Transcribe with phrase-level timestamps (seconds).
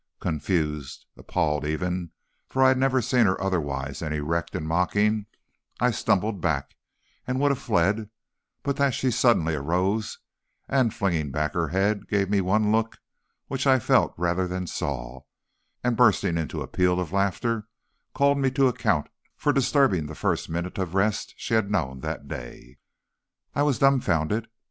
[0.19, 2.09] Confused, appalled even,
[2.49, 5.27] for I had never seen her otherwise than erect and mocking,
[5.79, 6.75] I stumbled back,
[7.27, 8.09] and would have fled,
[8.63, 10.17] but that she suddenly arose,
[10.67, 12.97] and flinging back her head, gave me one look,
[13.47, 15.21] which I felt rather than saw,
[15.83, 17.67] and bursting into a peal of laughter,
[18.15, 22.27] called me to account for disturbing the first minute of rest she had known that
[22.27, 22.79] day.
[23.53, 24.47] "I was dumfounded.